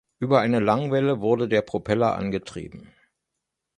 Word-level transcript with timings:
Über 0.17 0.39
eine 0.41 0.59
Langwelle 0.59 1.19
wurde 1.21 1.47
der 1.47 1.61
Propeller 1.61 2.15
angetrieben. 2.15 2.91